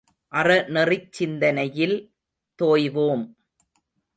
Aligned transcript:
அறநெறிச் 0.33 1.11
சிந்தனையில் 1.11 1.95
தோய்வோம். 2.59 3.23